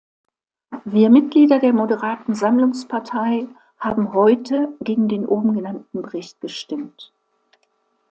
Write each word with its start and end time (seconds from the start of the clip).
Wir 0.83 1.11
Mitglieder 1.11 1.59
der 1.59 1.73
Moderaten 1.73 2.33
Sammlungspartei 2.33 3.47
haben 3.77 4.13
heute 4.15 4.69
gegen 4.81 5.07
den 5.07 5.27
oben 5.27 5.53
genannten 5.53 6.01
Bericht 6.01 6.41
gestimmt. 6.41 7.13